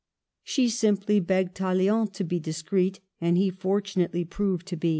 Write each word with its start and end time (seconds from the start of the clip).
She 0.43 0.67
simply 0.69 1.19
begged 1.19 1.53
Tallien 1.55 2.07
to 2.13 2.23
be 2.23 2.39
discreet, 2.39 3.01
and 3.21 3.37
he 3.37 3.51
fortunately 3.51 4.25
proved 4.25 4.67
so. 4.69 4.75